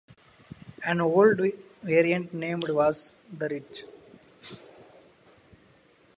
[0.83, 1.41] An old
[1.83, 3.83] variant name was "The Ridge".